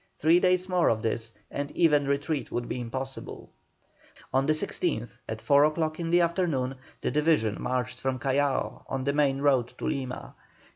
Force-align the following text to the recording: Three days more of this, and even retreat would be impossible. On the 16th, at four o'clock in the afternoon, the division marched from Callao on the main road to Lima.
Three 0.17 0.39
days 0.39 0.67
more 0.67 0.89
of 0.89 1.03
this, 1.03 1.31
and 1.51 1.69
even 1.73 2.07
retreat 2.07 2.51
would 2.51 2.67
be 2.67 2.81
impossible. 2.81 3.51
On 4.33 4.47
the 4.47 4.53
16th, 4.53 5.19
at 5.29 5.43
four 5.43 5.63
o'clock 5.63 5.99
in 5.99 6.09
the 6.09 6.21
afternoon, 6.21 6.73
the 7.01 7.11
division 7.11 7.61
marched 7.61 8.01
from 8.01 8.17
Callao 8.17 8.83
on 8.89 9.03
the 9.03 9.13
main 9.13 9.41
road 9.41 9.71
to 9.77 9.85
Lima. 9.85 10.33